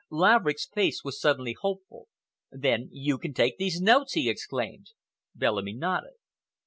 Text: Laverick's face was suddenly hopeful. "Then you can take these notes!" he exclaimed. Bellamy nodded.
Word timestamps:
Laverick's 0.09 0.65
face 0.65 1.03
was 1.03 1.21
suddenly 1.21 1.53
hopeful. 1.59 2.07
"Then 2.51 2.89
you 2.91 3.19
can 3.19 3.35
take 3.35 3.59
these 3.59 3.79
notes!" 3.79 4.13
he 4.13 4.31
exclaimed. 4.31 4.93
Bellamy 5.35 5.73
nodded. 5.73 6.15